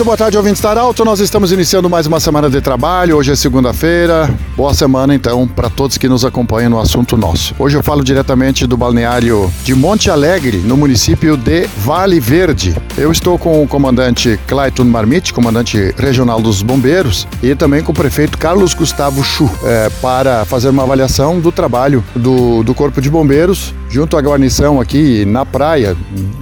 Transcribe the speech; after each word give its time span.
Muito 0.00 0.06
boa 0.06 0.16
tarde, 0.16 0.38
ouvintes 0.38 0.62
da 0.62 0.70
Arauto. 0.70 1.04
Nós 1.04 1.20
estamos 1.20 1.52
iniciando 1.52 1.90
mais 1.90 2.06
uma 2.06 2.18
semana 2.18 2.48
de 2.48 2.58
trabalho. 2.62 3.18
Hoje 3.18 3.32
é 3.32 3.36
segunda-feira. 3.36 4.34
Boa 4.56 4.72
semana, 4.72 5.14
então, 5.14 5.46
para 5.46 5.68
todos 5.68 5.98
que 5.98 6.08
nos 6.08 6.24
acompanham 6.24 6.70
no 6.70 6.80
assunto 6.80 7.18
nosso. 7.18 7.54
Hoje 7.58 7.76
eu 7.76 7.82
falo 7.82 8.02
diretamente 8.02 8.66
do 8.66 8.78
balneário 8.78 9.52
de 9.62 9.74
Monte 9.74 10.10
Alegre, 10.10 10.56
no 10.56 10.74
município 10.74 11.36
de 11.36 11.66
Vale 11.76 12.18
Verde. 12.18 12.74
Eu 12.96 13.12
estou 13.12 13.38
com 13.38 13.62
o 13.62 13.68
comandante 13.68 14.40
Clayton 14.46 14.84
Marmite, 14.84 15.34
comandante 15.34 15.94
regional 15.98 16.40
dos 16.40 16.62
bombeiros, 16.62 17.28
e 17.42 17.54
também 17.54 17.82
com 17.82 17.92
o 17.92 17.94
prefeito 17.94 18.38
Carlos 18.38 18.72
Gustavo 18.72 19.22
Chu, 19.22 19.50
é, 19.64 19.90
para 20.00 20.46
fazer 20.46 20.70
uma 20.70 20.82
avaliação 20.82 21.38
do 21.38 21.52
trabalho 21.52 22.02
do, 22.16 22.62
do 22.62 22.74
Corpo 22.74 23.02
de 23.02 23.10
Bombeiros, 23.10 23.74
junto 23.90 24.16
à 24.16 24.20
guarnição 24.20 24.80
aqui 24.80 25.24
na 25.24 25.44
praia 25.44 25.96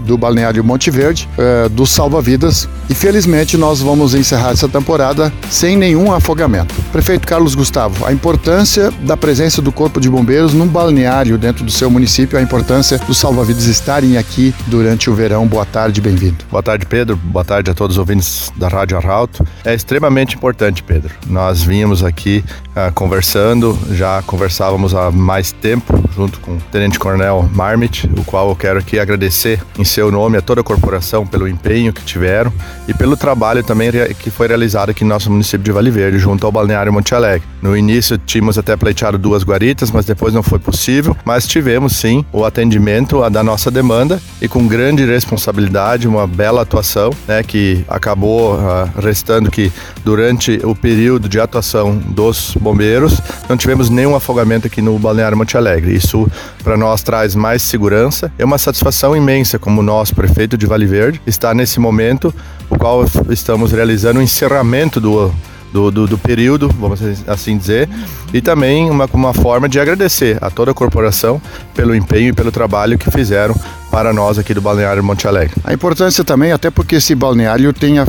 do 0.04 0.16
balneário 0.16 0.62
Monte 0.62 0.90
Verde, 0.90 1.28
é, 1.38 1.68
do 1.68 1.86
Salva 1.86 2.20
Vidas. 2.20 2.68
E 2.88 2.94
felizmente, 2.94 3.56
nós 3.56 3.80
vamos 3.80 4.14
encerrar 4.14 4.50
essa 4.50 4.68
temporada 4.68 5.32
sem 5.50 5.76
nenhum 5.76 6.12
afogamento. 6.12 6.74
Prefeito 6.92 7.26
Carlos 7.26 7.54
Gustavo, 7.54 8.06
a 8.06 8.12
importância 8.12 8.90
da 9.02 9.16
presença 9.16 9.60
do 9.60 9.72
Corpo 9.72 10.00
de 10.00 10.08
Bombeiros 10.08 10.52
num 10.52 10.66
balneário 10.66 11.36
dentro 11.38 11.64
do 11.64 11.70
seu 11.70 11.90
município, 11.90 12.38
a 12.38 12.42
importância 12.42 12.98
dos 12.98 13.18
salva-vidas 13.18 13.64
estarem 13.64 14.16
aqui 14.16 14.54
durante 14.66 15.10
o 15.10 15.14
verão. 15.14 15.46
Boa 15.46 15.64
tarde, 15.64 16.00
bem-vindo. 16.00 16.44
Boa 16.50 16.62
tarde, 16.62 16.86
Pedro. 16.86 17.16
Boa 17.16 17.44
tarde 17.44 17.70
a 17.70 17.74
todos 17.74 17.96
os 17.96 17.98
ouvintes 17.98 18.52
da 18.56 18.68
Rádio 18.68 18.96
Arauto. 18.96 19.46
É 19.64 19.74
extremamente 19.74 20.36
importante, 20.36 20.82
Pedro. 20.82 21.14
Nós 21.26 21.62
vínhamos 21.62 22.04
aqui 22.04 22.44
uh, 22.70 22.92
conversando, 22.94 23.78
já 23.92 24.22
conversávamos 24.22 24.94
há 24.94 25.10
mais 25.10 25.52
tempo, 25.52 26.02
junto 26.14 26.40
com 26.40 26.52
o 26.52 26.60
Tenente 26.70 26.98
Coronel 26.98 27.37
Marmit, 27.42 28.08
o 28.16 28.24
qual 28.24 28.48
eu 28.48 28.56
quero 28.56 28.78
aqui 28.78 28.98
agradecer 28.98 29.60
em 29.78 29.84
seu 29.84 30.10
nome 30.10 30.36
a 30.38 30.42
toda 30.42 30.60
a 30.60 30.64
corporação 30.64 31.26
pelo 31.26 31.48
empenho 31.48 31.92
que 31.92 32.02
tiveram 32.02 32.52
e 32.86 32.94
pelo 32.94 33.16
trabalho 33.16 33.62
também 33.62 33.90
que 34.18 34.30
foi 34.30 34.48
realizado 34.48 34.90
aqui 34.90 35.04
no 35.04 35.10
nosso 35.10 35.30
município 35.30 35.64
de 35.64 35.72
Vale 35.72 35.90
Verde, 35.90 36.18
junto 36.18 36.44
ao 36.44 36.52
Balneário 36.52 36.92
Monte 36.92 37.14
Alegre. 37.14 37.46
No 37.62 37.76
início 37.76 38.18
tínhamos 38.18 38.58
até 38.58 38.76
pleiteado 38.76 39.18
duas 39.18 39.42
guaritas, 39.42 39.90
mas 39.90 40.04
depois 40.04 40.32
não 40.34 40.42
foi 40.42 40.58
possível, 40.58 41.16
mas 41.24 41.46
tivemos 41.46 41.96
sim 41.96 42.24
o 42.32 42.44
atendimento 42.44 43.28
da 43.30 43.42
nossa 43.42 43.70
demanda 43.70 44.20
e 44.40 44.48
com 44.48 44.66
grande 44.66 45.04
responsabilidade, 45.04 46.06
uma 46.06 46.26
bela 46.26 46.62
atuação, 46.62 47.10
né, 47.26 47.42
que 47.42 47.84
acabou 47.88 48.54
uh, 48.54 48.90
restando 49.00 49.50
que 49.50 49.72
durante 50.04 50.60
o 50.64 50.74
período 50.74 51.28
de 51.28 51.40
atuação 51.40 51.96
dos 51.96 52.56
bombeiros 52.60 53.20
não 53.48 53.56
tivemos 53.56 53.90
nenhum 53.90 54.14
afogamento 54.14 54.66
aqui 54.66 54.80
no 54.80 54.98
Balneário 54.98 55.36
Monte 55.36 55.56
Alegre. 55.56 55.94
Isso 55.94 56.30
para 56.62 56.76
nós 56.76 57.02
traz 57.02 57.27
mais 57.34 57.62
segurança. 57.62 58.32
É 58.38 58.44
uma 58.44 58.58
satisfação 58.58 59.16
imensa 59.16 59.58
como 59.58 59.82
nosso 59.82 60.14
prefeito 60.14 60.56
de 60.56 60.66
Vale 60.66 60.86
Verde 60.86 61.20
está 61.26 61.54
nesse 61.54 61.80
momento, 61.80 62.34
o 62.68 62.78
qual 62.78 63.04
estamos 63.30 63.72
realizando 63.72 64.20
o 64.20 64.22
encerramento 64.22 65.00
do, 65.00 65.32
do, 65.72 65.90
do, 65.90 66.06
do, 66.06 66.18
período, 66.18 66.68
vamos 66.68 67.00
assim 67.26 67.56
dizer, 67.56 67.88
e 68.32 68.40
também 68.40 68.90
uma, 68.90 69.08
uma 69.12 69.34
forma 69.34 69.68
de 69.68 69.78
agradecer 69.78 70.38
a 70.40 70.50
toda 70.50 70.70
a 70.70 70.74
corporação 70.74 71.40
pelo 71.74 71.94
empenho 71.94 72.28
e 72.28 72.32
pelo 72.32 72.50
trabalho 72.50 72.98
que 72.98 73.10
fizeram 73.10 73.54
para 73.90 74.12
nós 74.12 74.38
aqui 74.38 74.54
do 74.54 74.60
Balneário 74.60 75.02
Monte 75.02 75.26
Alegre. 75.26 75.54
A 75.64 75.72
importância 75.72 76.24
também, 76.24 76.52
até 76.52 76.70
porque 76.70 76.96
esse 76.96 77.14
balneário 77.14 77.72
tem, 77.72 78.00
uh, 78.00 78.04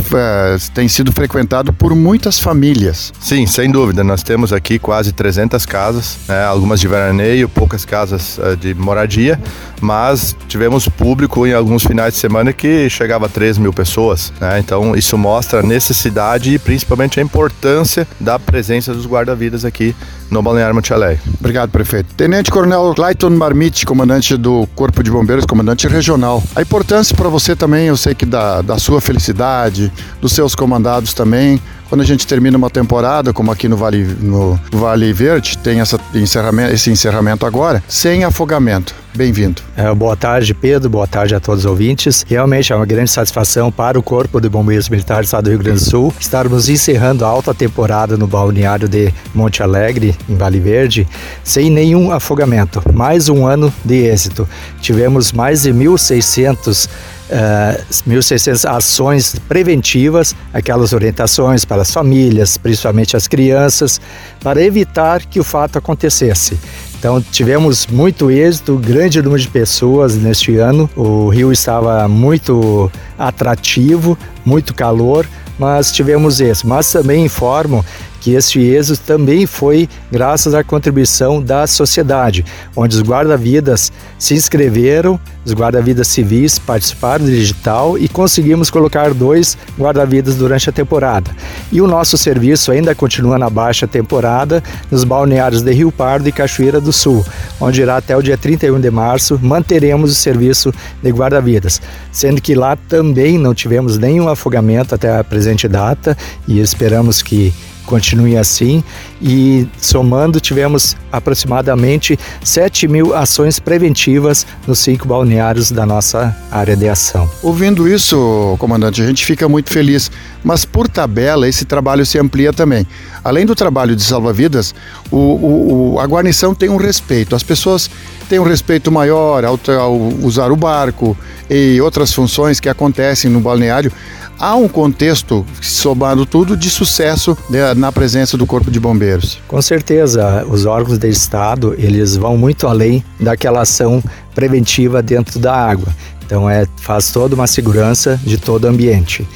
tem 0.73 0.87
sido 0.87 1.11
frequentado 1.11 1.71
por 1.73 1.95
muitas 1.95 2.39
famílias. 2.39 3.13
Sim, 3.19 3.45
sem 3.45 3.71
dúvida. 3.71 4.03
Nós 4.03 4.23
temos 4.23 4.51
aqui 4.51 4.77
quase 4.77 5.11
300 5.11 5.65
casas, 5.65 6.17
né, 6.27 6.43
algumas 6.43 6.79
de 6.79 6.87
veraneio, 6.87 7.47
poucas 7.47 7.85
casas 7.85 8.37
uh, 8.37 8.55
de 8.55 8.73
moradia, 8.73 9.39
mas 9.81 10.35
tivemos 10.47 10.87
público 10.87 11.47
em 11.47 11.53
alguns 11.53 11.83
finais 11.83 12.13
de 12.13 12.19
semana 12.19 12.51
que 12.53 12.89
chegava 12.89 13.25
a 13.25 13.29
3 13.29 13.57
mil 13.57 13.73
pessoas. 13.73 14.33
Né, 14.39 14.59
então, 14.59 14.95
isso 14.95 15.17
mostra 15.17 15.59
a 15.59 15.63
necessidade 15.63 16.53
e 16.53 16.59
principalmente 16.59 17.19
a 17.19 17.23
importância 17.23 18.07
da 18.19 18.37
presença 18.37 18.93
dos 18.93 19.05
guarda-vidas 19.05 19.65
aqui 19.65 19.95
no 20.29 20.41
Balneário 20.41 20.75
Monte 20.75 20.93
Alegre. 20.93 21.21
Obrigado, 21.39 21.69
prefeito. 21.69 22.13
Tenente 22.15 22.51
Coronel 22.51 22.93
Clayton 22.95 23.31
Marmite, 23.31 23.85
comandante 23.85 24.37
do 24.37 24.67
Corpo 24.75 25.03
de 25.03 25.09
Bombeiros, 25.09 25.45
comandante 25.45 25.68
regional. 25.87 26.43
A 26.55 26.61
importância 26.61 27.15
para 27.15 27.29
você 27.29 27.55
também, 27.55 27.87
eu 27.87 27.97
sei 27.97 28.13
que 28.13 28.25
da, 28.25 28.61
da 28.61 28.77
sua 28.77 29.01
felicidade, 29.01 29.91
dos 30.21 30.33
seus 30.33 30.55
comandados 30.55 31.13
também, 31.13 31.61
quando 31.89 32.01
a 32.01 32.05
gente 32.05 32.25
termina 32.27 32.57
uma 32.57 32.69
temporada, 32.69 33.33
como 33.33 33.51
aqui 33.51 33.67
no 33.67 33.75
Vale, 33.75 34.03
no 34.21 34.59
vale 34.71 35.11
Verde, 35.11 35.57
tem 35.57 35.81
essa 35.81 35.99
encerramento, 36.13 36.73
esse 36.73 36.89
encerramento 36.91 37.45
agora, 37.45 37.83
sem 37.87 38.23
afogamento. 38.23 38.93
Bem-vindo. 39.15 39.61
É, 39.75 39.91
boa 39.93 40.15
tarde, 40.15 40.53
Pedro. 40.53 40.89
Boa 40.89 41.07
tarde 41.07 41.33
a 41.33 41.39
todos 41.39 41.65
os 41.65 41.69
ouvintes. 41.69 42.23
Realmente 42.27 42.71
é 42.71 42.75
uma 42.75 42.85
grande 42.85 43.09
satisfação 43.09 43.71
para 43.71 43.97
o 43.97 44.03
Corpo 44.03 44.39
de 44.39 44.47
Bombeiros 44.47 44.87
Militares 44.87 45.25
do 45.25 45.29
Estado 45.29 45.43
do 45.45 45.49
Rio 45.49 45.59
Grande 45.59 45.79
do 45.79 45.89
Sul 45.89 46.13
estarmos 46.19 46.69
encerrando 46.69 47.25
a 47.25 47.27
alta 47.27 47.53
temporada 47.53 48.15
no 48.15 48.27
balneário 48.27 48.87
de 48.87 49.11
Monte 49.33 49.63
Alegre, 49.63 50.15
em 50.29 50.35
Vale 50.35 50.59
Verde, 50.59 51.07
sem 51.43 51.69
nenhum 51.71 52.11
afogamento. 52.11 52.83
Mais 52.93 53.29
um 53.29 53.47
ano 53.47 53.73
de 53.83 53.95
êxito. 53.95 54.47
Tivemos 54.79 55.31
mais 55.31 55.63
de 55.63 55.73
1.600 55.73 56.87
Uh, 57.29 57.77
1.600 57.91 58.67
ações 58.67 59.35
preventivas, 59.47 60.35
aquelas 60.51 60.93
orientações 60.93 61.63
para 61.63 61.83
as 61.83 61.91
famílias, 61.91 62.57
principalmente 62.57 63.15
as 63.15 63.27
crianças, 63.27 64.01
para 64.41 64.63
evitar 64.63 65.23
que 65.23 65.39
o 65.39 65.43
fato 65.43 65.77
acontecesse. 65.77 66.57
Então 66.99 67.21
tivemos 67.21 67.87
muito 67.87 68.29
êxito, 68.29 68.77
grande 68.77 69.21
número 69.21 69.41
de 69.41 69.47
pessoas 69.47 70.17
neste 70.17 70.57
ano. 70.57 70.89
O 70.97 71.29
rio 71.29 71.49
estava 71.49 72.05
muito 72.09 72.91
atrativo, 73.17 74.17
muito 74.45 74.73
calor, 74.73 75.25
mas 75.57 75.93
tivemos 75.93 76.41
esse. 76.41 76.67
Mas 76.67 76.91
também 76.91 77.23
informo 77.23 77.85
que 78.19 78.33
este 78.33 78.59
êxito 78.59 79.01
também 79.05 79.45
foi 79.45 79.87
graças 80.11 80.53
à 80.53 80.63
contribuição 80.63 81.41
da 81.41 81.65
sociedade, 81.65 82.45
onde 82.75 82.95
os 82.95 83.01
guarda-vidas 83.01 83.91
se 84.17 84.33
inscreveram, 84.33 85.19
os 85.45 85.53
guarda-vidas 85.53 86.07
civis 86.07 86.59
participaram 86.59 87.25
do 87.25 87.31
digital 87.31 87.97
e 87.97 88.07
conseguimos 88.07 88.69
colocar 88.69 89.13
dois 89.13 89.57
guarda-vidas 89.79 90.35
durante 90.35 90.69
a 90.69 90.73
temporada. 90.73 91.31
E 91.71 91.81
o 91.81 91.87
nosso 91.87 92.17
serviço 92.17 92.71
ainda 92.71 92.93
continua 92.93 93.37
na 93.37 93.49
baixa 93.49 93.87
temporada 93.87 94.61
nos 94.91 95.03
balneários 95.03 95.61
de 95.61 95.71
Rio 95.71 95.91
Pardo 95.91 96.27
e 96.27 96.31
Cachoeira 96.31 96.79
do 96.79 96.91
Sul, 96.91 97.25
onde 97.59 97.81
irá 97.81 97.97
até 97.97 98.15
o 98.15 98.21
dia 98.21 98.37
31 98.37 98.79
de 98.79 98.91
março 98.91 99.39
manteremos 99.41 100.11
o 100.11 100.15
serviço 100.15 100.73
de 101.01 101.09
guarda-vidas, 101.11 101.81
sendo 102.11 102.41
que 102.41 102.53
lá 102.53 102.75
também 102.75 103.37
não 103.37 103.53
tivemos 103.53 103.97
nenhum 103.97 104.27
afogamento 104.27 104.93
até 104.93 105.17
a 105.17 105.23
presente 105.23 105.67
data 105.67 106.17
e 106.47 106.59
esperamos 106.59 107.21
que 107.21 107.53
continue 107.89 108.37
assim 108.37 108.83
e 109.19 109.67
somando 109.81 110.39
tivemos 110.39 110.95
aproximadamente 111.11 112.19
7 112.43 112.87
mil 112.87 113.15
ações 113.15 113.59
preventivas 113.59 114.45
nos 114.67 114.77
cinco 114.77 115.07
balneários 115.07 115.71
da 115.71 115.87
nossa 115.87 116.37
área 116.51 116.75
de 116.75 116.87
ação. 116.87 117.27
Ouvindo 117.41 117.87
isso, 117.87 118.55
comandante, 118.59 119.01
a 119.01 119.05
gente 119.07 119.25
fica 119.25 119.49
muito 119.49 119.73
feliz, 119.73 120.11
mas 120.43 120.65
por 120.65 120.87
tabela 120.87 121.47
esse 121.47 121.65
trabalho 121.65 122.05
se 122.05 122.19
amplia 122.19 122.53
também. 122.53 122.85
Além 123.23 123.43
do 123.43 123.55
trabalho 123.55 123.95
de 123.95 124.03
salva-vidas, 124.03 124.75
o, 125.09 125.95
o, 125.95 125.99
a 125.99 126.05
guarnição 126.05 126.53
tem 126.53 126.69
um 126.69 126.77
respeito, 126.77 127.35
as 127.35 127.41
pessoas 127.41 127.89
têm 128.29 128.37
um 128.37 128.43
respeito 128.43 128.91
maior 128.91 129.43
ao, 129.43 129.59
ao 129.79 129.97
usar 130.23 130.51
o 130.51 130.55
barco 130.55 131.17
e 131.49 131.81
outras 131.81 132.13
funções 132.13 132.59
que 132.59 132.69
acontecem 132.69 133.31
no 133.31 133.39
balneário 133.39 133.91
há 134.39 134.55
um 134.55 134.69
contexto, 134.69 135.45
somando 135.61 136.25
tudo, 136.25 136.55
de 136.55 136.69
sucesso 136.69 137.37
né, 137.49 137.73
na 137.79 137.91
presença 137.91 138.37
do 138.37 138.45
Corpo 138.45 138.69
de 138.69 138.79
Bombeiros. 138.79 139.39
Com 139.47 139.61
certeza, 139.61 140.45
os 140.49 140.65
órgãos 140.65 140.97
de 140.97 141.09
Estado, 141.09 141.73
eles 141.77 142.15
vão 142.15 142.37
muito 142.37 142.67
além 142.67 143.03
daquela 143.19 143.61
ação 143.61 144.03
preventiva 144.35 145.01
dentro 145.01 145.39
da 145.39 145.55
água. 145.55 145.87
Então, 146.25 146.49
é, 146.49 146.67
faz 146.77 147.11
toda 147.11 147.33
uma 147.33 147.47
segurança 147.47 148.19
de 148.23 148.37
todo 148.37 148.65
o 148.65 148.67
ambiente. 148.67 149.27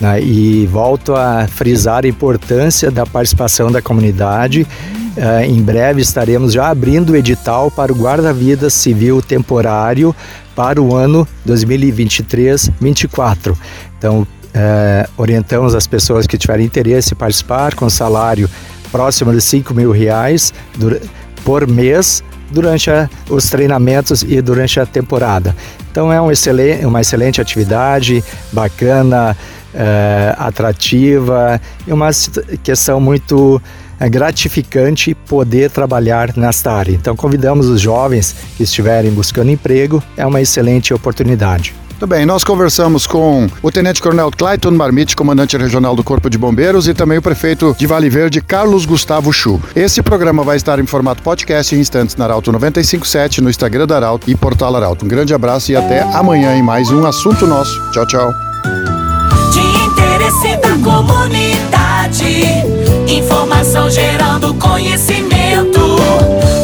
Né? 0.00 0.22
E 0.22 0.66
volto 0.66 1.14
a 1.14 1.46
frisar 1.46 2.04
a 2.04 2.08
importância 2.08 2.90
da 2.90 3.06
participação 3.06 3.70
da 3.70 3.82
comunidade. 3.82 4.66
Uh, 5.16 5.44
em 5.44 5.60
breve 5.60 6.00
estaremos 6.00 6.52
já 6.52 6.68
abrindo 6.68 7.10
o 7.10 7.16
edital 7.16 7.70
para 7.70 7.92
o 7.92 7.96
guarda-vidas 7.96 8.72
civil 8.72 9.20
temporário 9.20 10.14
para 10.56 10.80
o 10.80 10.94
ano 10.94 11.28
2023-24. 11.46 13.54
Então, 13.98 14.26
é, 14.54 15.08
orientamos 15.16 15.74
as 15.74 15.86
pessoas 15.86 16.26
que 16.26 16.36
tiverem 16.36 16.66
interesse 16.66 17.14
em 17.14 17.16
participar 17.16 17.74
com 17.74 17.88
salário 17.88 18.48
próximo 18.90 19.32
de 19.32 19.40
5 19.40 19.72
mil 19.72 19.92
reais 19.92 20.52
por 21.44 21.66
mês 21.66 22.22
durante 22.50 22.90
a, 22.90 23.08
os 23.28 23.48
treinamentos 23.48 24.22
e 24.22 24.40
durante 24.42 24.80
a 24.80 24.86
temporada. 24.86 25.54
Então 25.90 26.12
é 26.12 26.20
um 26.20 26.30
excelente, 26.30 26.84
uma 26.84 27.00
excelente 27.00 27.40
atividade, 27.40 28.24
bacana, 28.52 29.36
é, 29.74 30.34
atrativa 30.36 31.60
e 31.86 31.92
uma 31.92 32.10
questão 32.62 33.00
muito 33.00 33.60
é 34.00 34.08
gratificante 34.08 35.14
poder 35.14 35.70
trabalhar 35.70 36.34
nesta 36.34 36.72
área. 36.72 36.92
Então, 36.92 37.14
convidamos 37.14 37.68
os 37.68 37.82
jovens 37.82 38.34
que 38.56 38.62
estiverem 38.62 39.10
buscando 39.10 39.50
emprego, 39.50 40.02
é 40.16 40.24
uma 40.24 40.40
excelente 40.40 40.94
oportunidade. 40.94 41.74
Muito 42.00 42.08
bem, 42.08 42.24
nós 42.24 42.42
conversamos 42.42 43.06
com 43.06 43.46
o 43.60 43.70
Tenente 43.70 44.00
Coronel 44.00 44.30
Clayton 44.30 44.70
Marmite, 44.70 45.14
comandante 45.14 45.54
regional 45.58 45.94
do 45.94 46.02
Corpo 46.02 46.30
de 46.30 46.38
Bombeiros, 46.38 46.88
e 46.88 46.94
também 46.94 47.18
o 47.18 47.22
prefeito 47.22 47.76
de 47.78 47.86
Vale 47.86 48.08
Verde, 48.08 48.40
Carlos 48.40 48.86
Gustavo 48.86 49.30
Chu. 49.34 49.60
Esse 49.76 50.02
programa 50.02 50.42
vai 50.42 50.56
estar 50.56 50.78
em 50.78 50.86
formato 50.86 51.22
podcast 51.22 51.76
em 51.76 51.78
instantes 51.78 52.16
na 52.16 52.24
Arauto 52.24 52.50
957, 52.52 53.42
no 53.42 53.50
Instagram 53.50 53.86
da 53.86 53.96
Arauto 53.96 54.30
e 54.30 54.34
Portal 54.34 54.74
Arauto. 54.74 55.04
Um 55.04 55.08
grande 55.08 55.34
abraço 55.34 55.72
e 55.72 55.76
até 55.76 56.00
amanhã 56.14 56.56
em 56.56 56.62
mais 56.62 56.90
um 56.90 57.04
assunto 57.04 57.46
nosso. 57.46 57.78
Tchau, 57.90 58.06
tchau. 58.06 58.32
De 59.52 59.60
interesse 59.84 60.56
da 60.56 60.78
comunidade, 60.82 62.24
informação 63.14 63.90
gerando 63.90 64.54
conhecimento. 64.54 65.98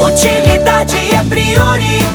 Utilidade 0.00 0.96
é 1.14 1.22
prioridade. 1.28 2.05